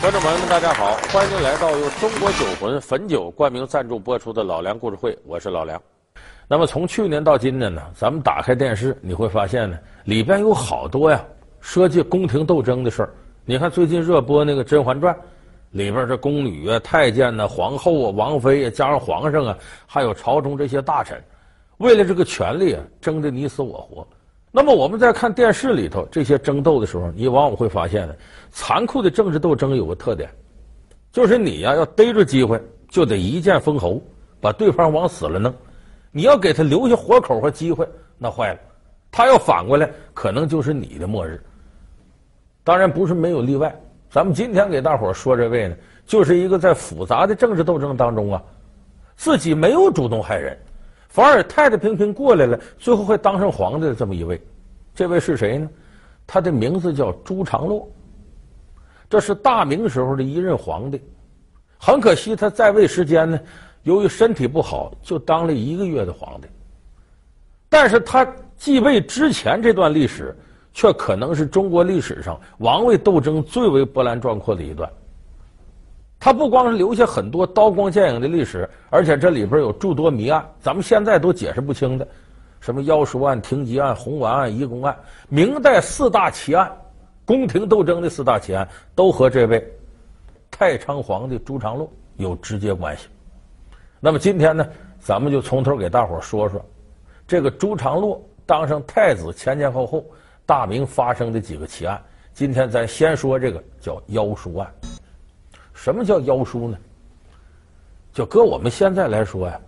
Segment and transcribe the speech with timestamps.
[0.00, 5.80] 观众朋友们，大家好，欢迎来到由中国酒魂汾酒冠名赞助播出的《老梁故事会》，我是老梁。
[6.46, 11.24] 那么从去年到今年呢，咱们打开电视，你会发现呢，里边有好多呀
[11.60, 13.12] 涉及宫廷斗争的事儿。
[13.44, 15.12] 你看最近热播那个《甄嬛传》，
[15.72, 21.20] 里边这宫女啊、太监呐、皇后啊、王妃啊，加上皇上啊，还有朝中这些大臣，
[21.78, 24.06] 为了这个权力啊，争得你死我活。
[24.50, 28.14] 那么我们在看电视里头这些争斗的时候，你往往会发现呢，
[28.50, 30.28] 残酷的政治斗争有个特点，
[31.12, 34.02] 就是你呀要逮住机会，就得一剑封喉，
[34.40, 35.54] 把对方往死了弄。
[36.10, 38.60] 你要给他留下活口和机会，那坏了，
[39.10, 41.38] 他要反过来，可能就是你的末日。
[42.64, 43.74] 当然不是没有例外，
[44.10, 45.76] 咱们今天给大伙说这位呢，
[46.06, 48.42] 就是一个在复杂的政治斗争当中啊，
[49.14, 50.58] 自己没有主动害人。
[51.08, 54.40] 反而太太平平过来了，最后会当上皇帝的这么一位，
[54.94, 55.68] 这位是谁呢？
[56.26, 57.88] 他的名字叫朱常洛，
[59.08, 61.02] 这是大明时候的一任皇帝。
[61.78, 63.40] 很可惜他在位时间呢，
[63.84, 66.46] 由于身体不好，就当了一个月的皇帝。
[67.68, 70.36] 但是他继位之前这段历史，
[70.74, 74.90] 却可能是中国历史上王位斗争最为波澜壮阔的一段。
[76.20, 82.06] 他不光是留下很多刀光剑影的历史，而且这里边有诸多谜案，咱们现在都解释不清的，
[82.60, 84.96] 什么妖书案、停机案、红丸案、移宫案，
[85.28, 86.70] 明代四大奇案，
[87.24, 89.64] 宫廷斗争的四大奇案，都和这位
[90.50, 93.06] 太昌皇帝朱常洛有直接关系。
[94.00, 96.60] 那么今天呢，咱们就从头给大伙说说
[97.28, 100.04] 这个朱常洛当上太子前前后后，
[100.44, 102.00] 大明发生的几个奇案。
[102.34, 104.68] 今天咱先说这个叫妖书案。
[105.78, 106.76] 什么叫妖书呢？
[108.12, 109.60] 就搁我们现在来说呀，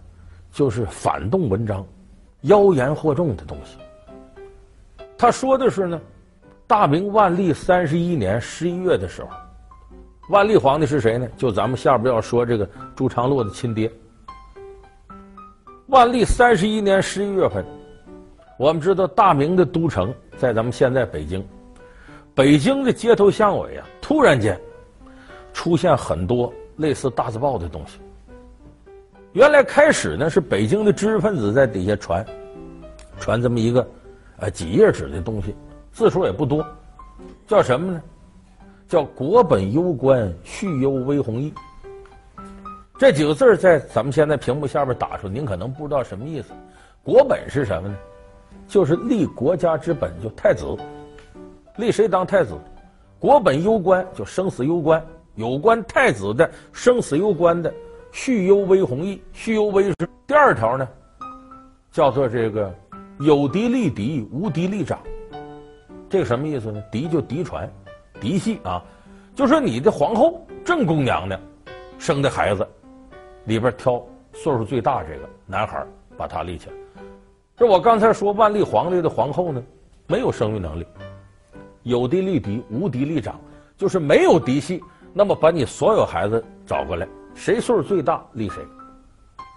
[0.50, 1.86] 就是反动文章、
[2.40, 3.76] 妖言惑众的东西。
[5.16, 6.00] 他说的是呢，
[6.66, 9.28] 大明万历三十一年十一月的时候，
[10.30, 11.28] 万历皇帝是谁呢？
[11.36, 13.88] 就咱们下边要说这个朱常洛的亲爹。
[15.86, 17.64] 万历三十一年十一月份，
[18.58, 21.46] 我们知道大明的都城在咱们现在北京，
[22.34, 24.60] 北京的街头巷尾啊，突然间。
[25.52, 27.98] 出现很多类似大字报的东西。
[29.32, 32.26] 原来开始呢是北京的知识分子在底下传，
[33.18, 33.86] 传这么一个，
[34.38, 35.54] 呃几页纸的东西，
[35.92, 36.66] 字数也不多，
[37.46, 38.02] 叫什么呢？
[38.88, 41.54] 叫“国本攸关，续忧微弘毅”。
[42.98, 46.48] 这几个字在咱们现在屏幕下边打出，您可能不知道什么意思。
[47.04, 47.96] 国本是什么呢？
[48.66, 50.66] 就是立国家之本，就太子，
[51.76, 52.58] 立谁当太子？
[53.20, 55.00] 国本攸关，就生死攸关。
[55.40, 57.72] 有关太子的生死攸关的，
[58.12, 59.22] 续忧微弘毅。
[59.32, 59.94] 续忧微是
[60.26, 60.86] 第二条呢，
[61.90, 62.70] 叫做这个
[63.20, 65.00] 有嫡立嫡，无嫡立长。
[66.10, 66.82] 这个什么意思呢？
[66.92, 67.66] 嫡就嫡传，
[68.20, 68.84] 嫡系啊，
[69.34, 71.40] 就说你的皇后正宫娘娘
[71.98, 72.68] 生的孩子
[73.46, 73.98] 里边挑
[74.34, 75.82] 岁数最大这个男孩，
[76.18, 76.74] 把他立起来。
[77.56, 79.62] 这我刚才说万历皇帝的皇后呢，
[80.06, 80.86] 没有生育能力，
[81.84, 83.40] 有嫡立嫡，无嫡立长，
[83.78, 84.84] 就是没有嫡系。
[85.12, 88.62] 那么把你所有孩子找过来，谁岁数最大立谁，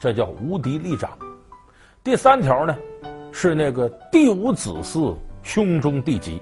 [0.01, 1.11] 这叫无敌立长。
[2.03, 2.75] 第三条呢，
[3.31, 6.41] 是那个第五子嗣，兄终弟及，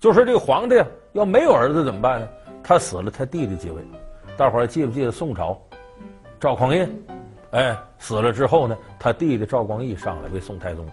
[0.00, 0.82] 就是这个皇帝
[1.12, 2.28] 要没有儿子怎么办呢？
[2.64, 3.80] 他死了，他弟弟继位。
[4.36, 5.56] 大伙儿记不记得宋朝
[6.40, 6.88] 赵匡胤？
[7.52, 10.84] 哎，死了之后呢，他弟弟赵光义上来为宋太宗。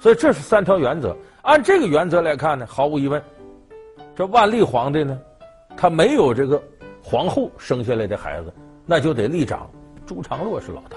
[0.00, 1.16] 所以这是三条原则。
[1.42, 3.22] 按这个原则来看呢，毫无疑问，
[4.14, 5.18] 这万历皇帝呢。
[5.76, 6.62] 他没有这个
[7.02, 8.52] 皇后生下来的孩子，
[8.86, 9.70] 那就得立长。
[10.04, 10.96] 朱常洛是老大，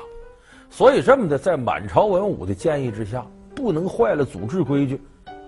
[0.70, 3.26] 所以这么的，在满朝文武的建议之下，
[3.56, 5.00] 不能坏了祖制规矩。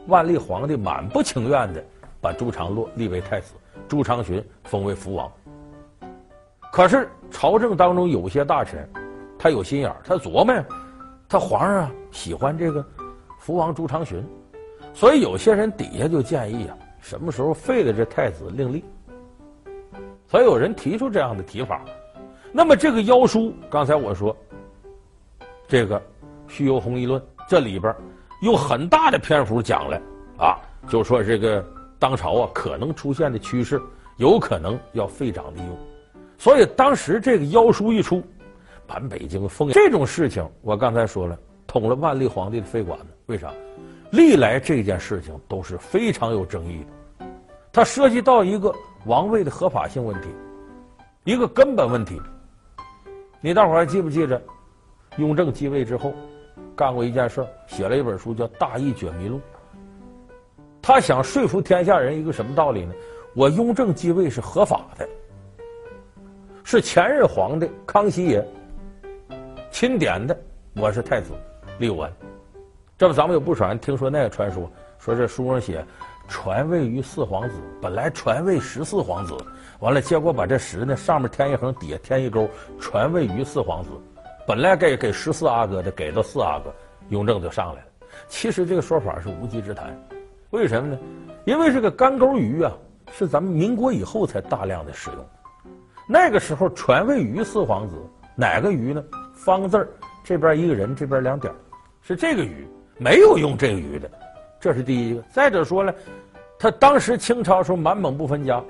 [0.08, 1.84] 万历皇帝满不情愿的
[2.22, 3.54] 把朱常洛立为太子，
[3.90, 5.30] 朱常洵封为福王。
[6.72, 8.88] 可是朝政当中有些大臣，
[9.38, 10.64] 他有心眼，他琢磨，
[11.28, 12.86] 他皇上啊喜欢这个
[13.40, 14.24] 福王朱常洵，
[14.94, 18.86] 所以有些人底下就建议啊，什么时候废了这太子另立。
[20.28, 21.86] 所以有人提出这样的提法，
[22.52, 24.36] 那么这个妖书，刚才我说，
[25.68, 25.98] 这个
[26.48, 27.96] 《续忧弘一论》这里边
[28.42, 30.02] 用很大的篇幅讲了
[30.38, 30.60] 啊，
[30.90, 31.66] 就说这个
[31.98, 33.82] 当朝啊可能出现的趋势，
[34.18, 35.78] 有可能要废长立幼，
[36.38, 38.22] 所以当时这个妖书一出，
[38.86, 43.06] 满北京风这种事情，我刚才说了，捅了万历皇帝的肺管子。
[43.28, 43.52] 为啥？
[44.12, 46.86] 历来这件事情都是非常有争议的，
[47.78, 48.74] 它涉及到一个。
[49.06, 50.28] 王位的合法性问题，
[51.24, 52.20] 一个根本问题。
[53.40, 54.42] 你大伙儿还记不记着，
[55.18, 56.12] 雍正继位之后，
[56.76, 59.38] 干过一件事，写了一本书叫《大义觉迷录》。
[60.82, 62.94] 他想说服天下人一个什么道理呢？
[63.34, 65.08] 我雍正继位是合法的，
[66.64, 68.46] 是前任皇帝康熙爷
[69.72, 70.38] 钦点的，
[70.76, 71.32] 我是太子
[71.78, 72.12] 李有安。
[72.98, 75.86] 这不，咱们有不少人听说那个传说，说这书上写
[76.28, 79.36] 传位于四皇子，本来传位十四皇子，
[79.80, 83.90] 完了结果把这十呢上面添一横，底下添一勾，传位于四皇子，
[84.46, 86.74] 本来该给十四阿哥的，给到四阿哥，
[87.10, 87.88] 雍正就上来了。
[88.28, 89.98] 其实这个说法是无稽之谈，
[90.50, 91.00] 为什么呢？
[91.46, 92.72] 因为这个干钩鱼啊，
[93.14, 95.26] 是咱们民国以后才大量的使用。
[96.08, 97.96] 那个时候传位于四皇子，
[98.36, 99.04] 哪个鱼呢？
[99.34, 99.88] 方字儿
[100.24, 101.54] 这边一个人，这边两点，
[102.02, 102.68] 是这个鱼。
[103.00, 104.10] 没有用这个鱼的，
[104.68, 105.22] 这是第一个。
[105.32, 105.94] 再者说呢，
[106.60, 108.62] 他当时清朝时候满蒙不分家，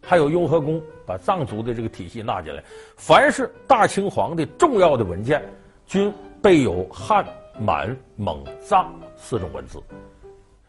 [0.00, 2.64] 还有雍和宫把藏族的这个体系纳进来，
[2.96, 5.42] 凡是大清皇帝重要的文件，
[5.84, 6.10] 均
[6.40, 7.22] 备有汉、
[7.60, 9.78] 满、蒙、藏四种文字。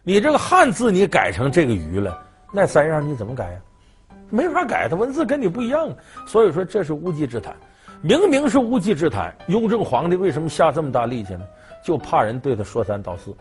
[0.03, 3.61] 你这个汉字你改成这个鱼了，那三样你怎么改呀？
[4.29, 5.89] 没法改，它文字跟你不一样。
[6.27, 7.55] 所以说这是无稽之谈，
[8.01, 11.47] 明明是无稽之谈，雍正皇帝为什么下这么大力气呢？
[11.81, 13.33] 就怕人对他说三道四，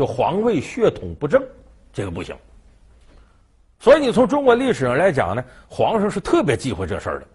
[0.00, 1.46] 就皇位血统不正，
[1.92, 2.34] 这个不行。
[3.78, 7.28] 所以你从中国历史上来讲呢，皇上是特别忌讳这事儿的。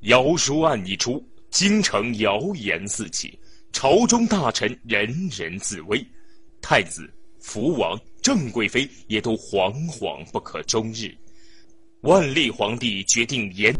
[0.00, 3.38] 妖书案一出，京城谣言四起，
[3.70, 6.04] 朝中大臣人人自危，
[6.60, 11.16] 太子、福王、郑贵妃也都惶惶不可终日。
[12.00, 13.72] 万历皇帝决定严，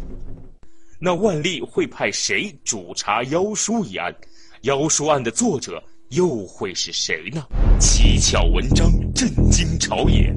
[1.01, 4.15] 那万历会派谁主查妖书一案？
[4.61, 7.43] 妖书案的作者又会是谁呢？
[7.81, 10.33] 蹊跷文章震惊朝野，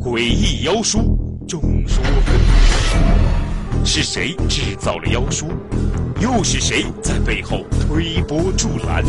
[0.00, 1.16] 诡异妖书
[1.46, 3.86] 众说纷纭。
[3.86, 5.46] 是谁制造了妖书？
[6.20, 9.04] 又是谁在背后推波助澜？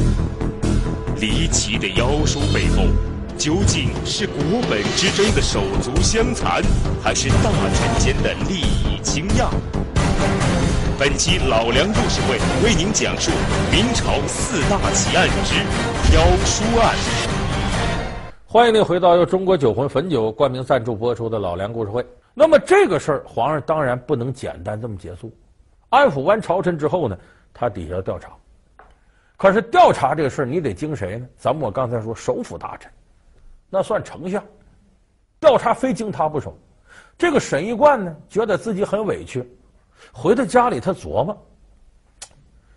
[1.20, 2.84] 离奇的妖书背后，
[3.36, 6.62] 究竟是国本之争的手足相残，
[7.02, 9.50] 还是大臣间的利益倾轧？
[11.00, 13.31] 本期老梁故事会为您讲述
[13.72, 15.56] 明朝四大奇案之
[16.13, 16.94] 妖书案。
[18.46, 22.06] 欢迎您回到由中国酒魂汾酒冠名赞助播出的老梁故事会。
[22.34, 25.34] 那么这个事儿，皇上当然不能简单这么结束。
[25.88, 27.18] 安抚完朝臣之后呢，
[27.54, 28.31] 他底下要调查。
[29.38, 31.25] 可是调查这个事儿，你得经谁呢？
[31.38, 32.92] 咱们我刚才说首辅大臣，
[33.69, 34.44] 那算丞相。
[35.40, 36.54] 调查非经他不成。
[37.18, 39.50] 这个沈一贯呢，觉得自己很委屈。
[40.12, 41.38] 回到家里，他琢磨，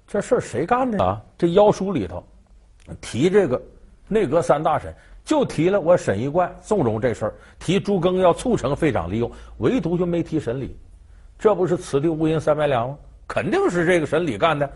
[0.07, 1.23] 这事儿谁干的啊？
[1.39, 2.23] 这妖书里头
[3.01, 3.61] 提这个
[4.09, 10.77] 内阁三大臣，就提了我沈一贯纵容这事儿，提朱庚要促成废长立幼，唯独就没提审理。
[11.39, 12.99] 这不是此地无银三百两吗？
[13.27, 14.71] 肯定是这个审理干的。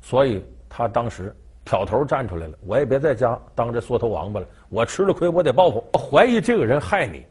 [0.00, 5.84] 所以他当时挑头站出来了，我也别在家当这缩头王八了，我吃了亏，我得报复。
[5.92, 7.24] 我怀疑这个人害你，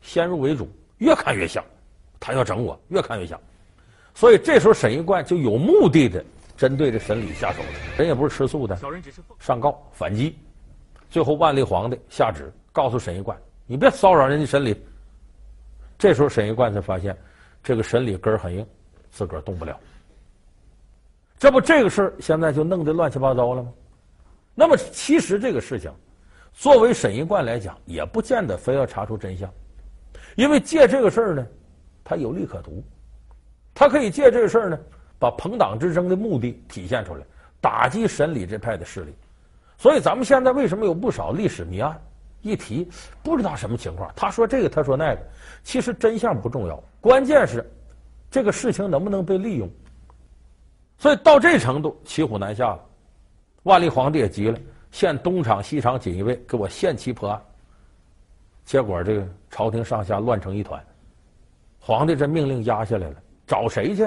[0.00, 0.66] 先入为主，
[0.96, 1.62] 越看越像，
[2.18, 3.38] 他要整我，越看越像。
[4.18, 6.24] 所以这时候沈一贯就有目的的
[6.56, 7.68] 针对这沈理下手了。
[7.96, 8.76] 人也不是吃素的，
[9.38, 10.36] 上告反击。
[11.08, 14.76] 最后万历皇帝下旨告诉沈一贯：“你别骚扰人家沈理。”
[15.96, 17.16] 这时候沈一贯才发现，
[17.62, 18.66] 这个沈理根儿很硬，
[19.12, 19.78] 自个儿动不了。
[21.38, 23.72] 这不，这个事儿现在就弄得乱七八糟了吗？
[24.52, 25.92] 那么，其实这个事情，
[26.52, 29.48] 作为沈一贯来讲，也不见得非要查出真相，
[30.34, 31.46] 因为借这个事儿呢，
[32.02, 32.82] 他有利可图。
[33.78, 34.78] 他可以借这个事儿呢，
[35.20, 37.24] 把朋党之争的目的体现出来，
[37.60, 39.14] 打击审理这派的势力。
[39.76, 41.96] 所以咱们现在为什么有不少历史谜案
[42.42, 42.90] 一提
[43.22, 44.10] 不知道什么情况？
[44.16, 45.20] 他说这个，他说那个，
[45.62, 47.64] 其实真相不重要，关键是
[48.28, 49.70] 这个事情能不能被利用。
[50.98, 52.84] 所以到这程度，骑虎难下了。
[53.62, 54.58] 万历皇帝也急了，
[54.90, 57.40] 限东厂、西厂锦衣卫给我限期破案。
[58.64, 60.84] 结果这个朝廷上下乱成一团，
[61.78, 63.14] 皇帝这命令压下来了。
[63.48, 64.06] 找谁去？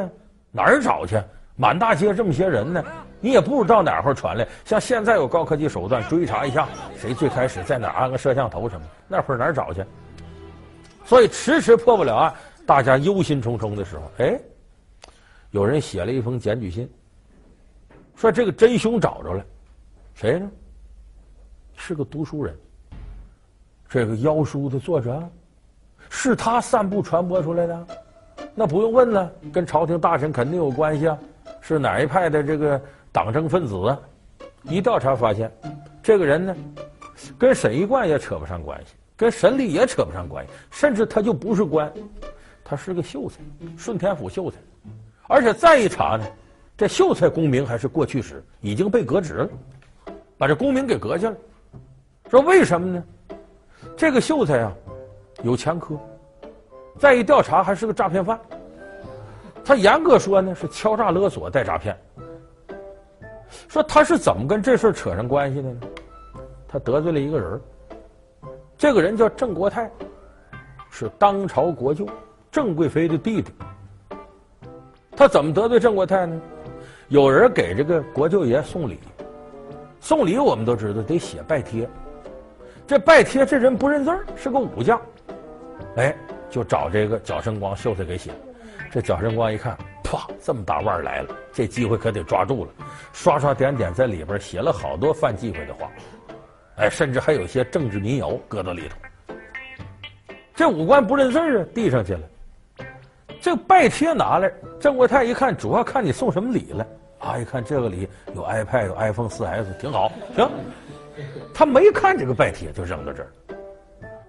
[0.52, 1.22] 哪儿找去？
[1.58, 2.84] 满大街这么些人呢，
[3.20, 4.48] 你也不知道哪会儿传来。
[4.64, 6.68] 像现在有高科技手段追查一下，
[6.98, 8.88] 谁最开始在哪儿安个摄像头什么？
[9.08, 9.84] 那会儿哪儿找去？
[11.04, 12.34] 所以迟迟破不了案，
[12.66, 14.40] 大家忧心忡忡的时候，哎，
[15.52, 16.90] 有人写了一封检举信，
[18.16, 19.46] 说这个真凶找着了，
[20.16, 20.50] 谁呢？
[21.76, 22.56] 是个读书人，
[23.90, 25.22] 这个妖书的作者，
[26.10, 27.88] 是他散布传播出来的。
[28.54, 31.18] 那不用问了，跟朝廷大臣肯定有关系啊，
[31.62, 32.80] 是哪一派的这个
[33.12, 34.00] 党政分子啊？
[34.64, 35.52] 一调查发现，
[36.04, 36.56] 这个人呢，
[37.38, 41.92] 跟沈一贯也扯不上关系，跟审理也扯不上关系，甚至他就不是官，
[42.64, 43.38] 他是个秀才，
[43.78, 44.58] 顺天府秀才，
[45.28, 46.26] 而且再一查呢，
[46.78, 49.50] 这秀才功名还是过去时，已经被革职了，
[50.38, 51.36] 把这功名给革下了。
[52.30, 53.04] 说为什么呢？
[53.98, 54.72] 这个秀才啊，
[55.44, 55.98] 有前科，
[56.98, 58.40] 再一调查，还是个诈骗犯。
[59.64, 61.98] 他严格说呢，是敲诈勒索带诈骗。
[63.68, 65.80] 说他是怎么跟这事扯上关系的呢？
[66.68, 67.62] 他得罪了一个人，
[68.78, 69.92] 这个人叫郑国泰，
[70.90, 72.08] 是当朝国舅
[72.50, 73.52] 郑贵妃的弟弟。
[75.16, 76.40] 他怎么得罪郑国泰呢？
[77.10, 79.00] 有人给这个国舅爷送礼，
[80.00, 81.90] 送礼我们都知道得写拜帖。
[82.88, 85.00] 这拜帖这人不认字儿，是个武将，
[85.98, 86.16] 哎，
[86.52, 88.32] 就找这个贾生光秀才给写。
[88.92, 92.72] 这贾生光一看，啪，这么大腕来了，这机会可得抓住了，
[93.14, 95.90] 刷刷点点在里边写了好多犯忌讳的话，
[96.76, 99.36] 哎，甚至还有些政治民谣搁到里头。
[100.54, 102.20] 这五官不认字啊，递上去了。
[103.40, 106.86] 这拜帖拿来，郑国泰一看，主要看你送什么礼了
[107.20, 107.38] 啊！
[107.38, 110.50] 一看这个礼有 iPad，有 iPhone 4S，挺好，行。
[111.54, 113.32] 他没看这个拜帖，就扔到这儿。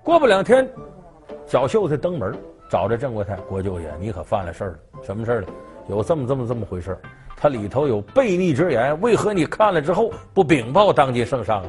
[0.03, 0.67] 过不两天，
[1.53, 2.35] 小秀才登门。
[2.71, 5.49] 找着郑国泰，国舅爷，你可犯了事儿了，什么事儿了？
[5.87, 6.99] 有这么这么这么回事儿，
[7.37, 11.69] 他里头有悖逆之言，为何你看了之后不禀报当今圣上啊？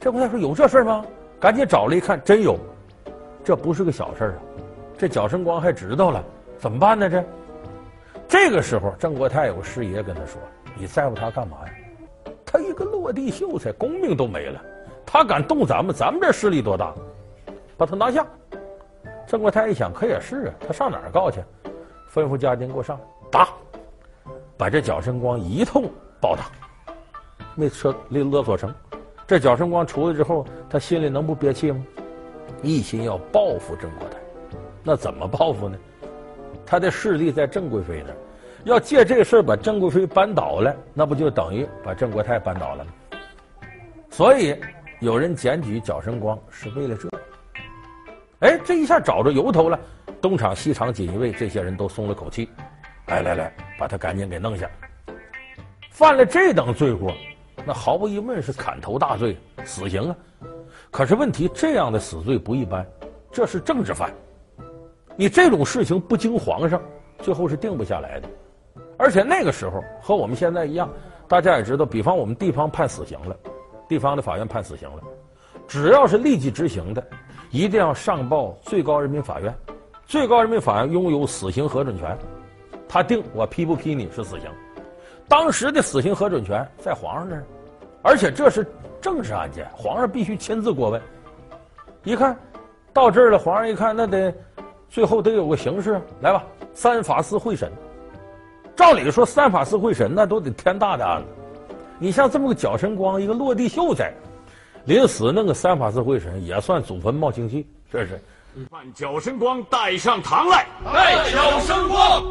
[0.00, 1.04] 郑国泰说：“有这事儿吗？”
[1.38, 2.58] 赶紧找了一看，真有，
[3.44, 4.38] 这不是个小事儿啊！
[4.96, 6.24] 这贾生光还知道了，
[6.56, 7.10] 怎么办呢？
[7.10, 7.22] 这
[8.26, 10.40] 这个时候，郑国泰有个师爷跟他说
[10.80, 12.32] ：“你在乎他干嘛呀？
[12.42, 14.58] 他一个落地秀才，功名都没了，
[15.04, 16.94] 他敢动咱们，咱们这势力多大？
[17.76, 18.26] 把他拿下。”
[19.28, 21.42] 郑国泰一想，可也是啊，他上哪儿告去？
[22.10, 22.98] 吩咐家丁给我上
[23.30, 23.50] 打，
[24.56, 25.84] 把这蒋生光一通
[26.18, 26.44] 暴打，
[27.54, 28.74] 没车勒勒索成。
[29.26, 31.84] 这蒋生光出来之后，他心里能不憋气吗？
[32.62, 34.16] 一心要报复郑国泰，
[34.82, 35.76] 那怎么报复呢？
[36.64, 38.16] 他的势力在郑贵妃那儿，
[38.64, 42.90] 要借这个事把郑贵妃扳倒了，那不就等于把郑国泰扳倒了吗？
[44.08, 44.58] 所以
[45.00, 47.10] 有人检举蒋生光是为了这。
[48.40, 49.78] 哎，这一下找着由头了，
[50.20, 52.48] 东厂、西厂、锦衣卫这些人都松了口气。
[53.06, 54.70] 来来来，把他赶紧给弄下。
[55.90, 57.12] 犯了这等罪过，
[57.66, 60.16] 那毫无疑问是砍头大罪，死刑啊！
[60.90, 62.86] 可是问题，这样的死罪不一般，
[63.32, 64.12] 这是政治犯。
[65.16, 66.80] 你这种事情不经皇上，
[67.18, 68.28] 最后是定不下来的。
[68.96, 70.88] 而且那个时候和我们现在一样，
[71.26, 73.36] 大家也知道，比方我们地方判死刑了，
[73.88, 75.02] 地方的法院判死刑了，
[75.66, 77.04] 只要是立即执行的。
[77.50, 79.54] 一定要上报最高人民法院，
[80.06, 82.16] 最高人民法院拥有死刑核准权，
[82.86, 84.50] 他定我批不批你是死刑。
[85.26, 87.44] 当时的死刑核准权在皇上那儿，
[88.02, 88.66] 而且这是
[89.00, 91.00] 政治案件，皇上必须亲自过问。
[92.04, 92.38] 一看
[92.92, 94.32] 到这儿了，皇上一看，那得
[94.88, 97.70] 最后得有个形式，来吧，三法司会审。
[98.76, 101.26] 照理说，三法司会审那都得天大的案子，
[101.98, 104.12] 你像这么个贾生光，一个落地秀才。
[104.88, 108.18] 临死弄个三法司会审也算祖坟冒青气，这是。
[108.54, 112.24] 疑犯贾生光带上堂来，带贾生光。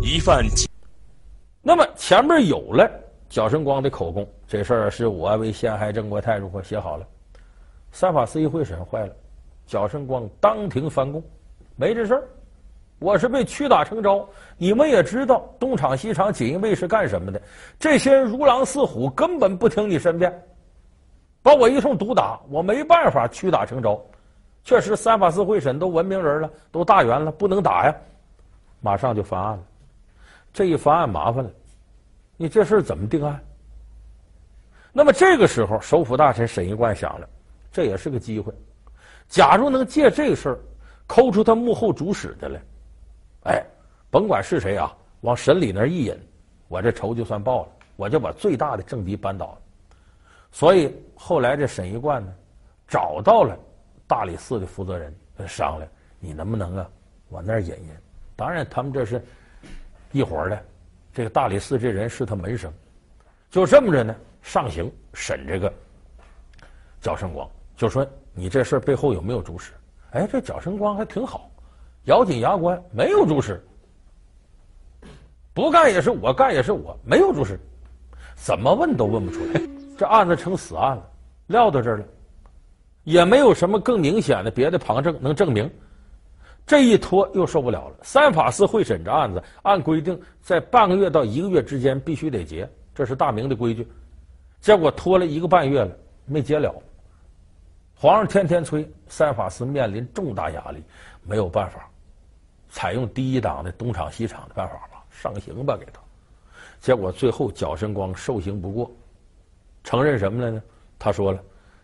[0.00, 0.44] 疑犯。
[1.60, 2.88] 那么前面有了
[3.28, 7.04] 脚生光的口供，这事儿是我为陷害郑国泰如何写好了。
[7.90, 9.12] 三法司一会审坏了，
[9.66, 11.20] 脚生光当庭翻供，
[11.74, 12.22] 没这事儿，
[13.00, 14.24] 我是被屈打成招。
[14.56, 17.42] 你们也知道东厂西厂锦衣卫是干什么的，
[17.76, 20.32] 这些人如狼似虎，根本不听你申辩。
[21.42, 24.00] 把我一通毒打，我没办法屈打成招。
[24.62, 27.94] 确实，三法司会审都文明人了，都大员了，不能打呀。
[28.80, 29.62] 马上就翻案了。
[30.52, 31.50] 这一翻案麻烦了，
[32.36, 33.40] 你这事怎么定案？
[34.92, 37.28] 那么这个时候，首辅大臣沈一贯想了，
[37.72, 38.52] 这也是个机会。
[39.28, 40.58] 假如能借这个事儿
[41.06, 42.60] 抠出他幕后主使的来，
[43.44, 43.64] 哎，
[44.10, 44.92] 甭管是谁啊，
[45.22, 46.18] 往审理那儿一引，
[46.68, 49.58] 我这仇就算报了，我就把最大的政敌扳倒了。
[50.52, 52.32] 所以后来这沈一贯呢，
[52.88, 53.56] 找到了
[54.06, 55.14] 大理寺的负责人，
[55.46, 56.90] 商量你能不能啊
[57.28, 57.88] 往那儿引引。
[58.34, 59.24] 当然他们这是
[60.12, 60.62] 一伙的，
[61.12, 62.72] 这个大理寺这人是他门生，
[63.50, 65.72] 就这么着呢上刑审这个
[67.00, 69.72] 贾生光，就说你这事儿背后有没有主使？
[70.12, 71.48] 哎，这贾生光还挺好，
[72.04, 73.64] 咬紧牙关，没有主使，
[75.54, 77.56] 不干也是我，干也是我，没有主使，
[78.34, 79.60] 怎么问都问不出来。
[80.00, 81.10] 这案子成死案了，
[81.48, 82.04] 撂到这儿了，
[83.04, 85.70] 也没有什么更明显的别的旁证能证明。
[86.66, 87.96] 这一拖又受不了了。
[88.02, 93.86] 三法司会审这案子，按规定在半个月到一个月之间必须得结，这是大明的规矩。
[94.58, 96.74] 结果拖了一个半月了，没结了。
[97.94, 100.82] 皇上天天催，三法司面临重大压力，
[101.24, 101.86] 没有办法，
[102.70, 106.00] 采用第一档的东厂西厂的办法吧，上刑吧给他。
[106.80, 108.90] 结果最后贾生光受刑不过。
[109.82, 110.62] 承认什么了呢？
[110.98, 111.40] 他说了，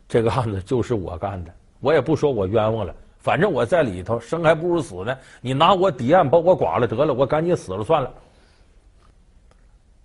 [0.09, 1.51] 这个案子就是我干的，
[1.81, 5.17] 我也不说我冤枉了，反正我在里头生还不如死呢。
[5.41, 8.13] 你拿我抵案把我剐了得了，我赶紧死了算了。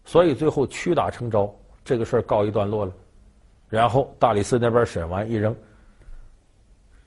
[0.06, 2.92] 所以最后屈打成招，这个事儿告一段落了。
[3.70, 5.56] 然后大理寺那边审完一扔，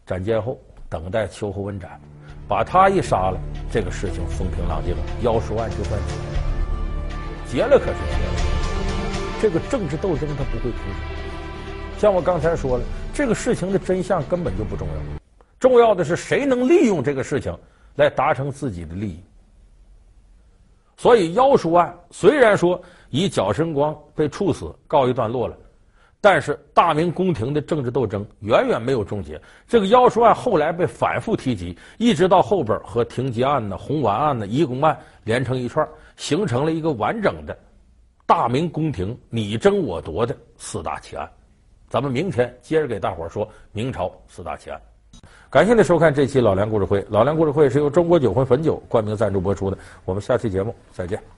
[0.06, 2.00] 斩监后等待秋后问斩，
[2.46, 3.38] 把他一杀了，
[3.70, 6.00] 这个事情风平浪静了，妖书案就算
[7.48, 8.43] 结，结了可是结了，
[9.44, 12.00] 这个政治斗争它不会停止。
[12.00, 14.94] 像我刚才说了，这个事情的真相根本就不重要，
[15.60, 17.54] 重要的是谁能利用这个事情
[17.96, 19.20] 来达成自己的利益。
[20.96, 25.54] 所以妖书案虽然说以贾申光被处死告一段落了。
[26.22, 29.38] 但是大明宫廷的政治斗争远远没有终结。
[29.68, 35.86] 这个妖书案后来被反复提及，一直到后边和廷吉案呢、红丸案呢、移宫案连成一串，
[36.16, 37.54] 形成了一个完整的
[38.26, 41.28] 大明宫廷你争我夺的四大奇案。
[41.88, 44.80] 咱们明天接着给大伙儿说明朝四大奇案。
[45.50, 47.04] 感谢您收看这期老梁故事会。
[47.08, 49.78] 老梁故事会是由中国酒魂汾酒冠名赞助播出的。
[50.04, 51.33] 我们下期节目再见。